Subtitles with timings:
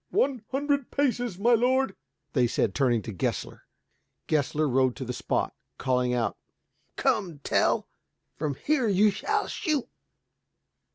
[0.09, 1.95] "One hundred paces, my lord,"
[2.33, 3.67] they said, turning to Gessler.
[4.25, 6.37] Gessler rode to the spot, calling out,
[6.95, 7.87] "Come, Tell,
[8.35, 9.85] from here you shall shoot."